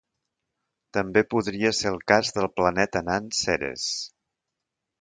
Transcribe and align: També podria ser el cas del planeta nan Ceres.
També 0.97 1.23
podria 1.33 1.71
ser 1.81 1.91
el 1.93 2.01
cas 2.13 2.33
del 2.39 2.49
planeta 2.61 3.05
nan 3.11 3.31
Ceres. 3.43 3.87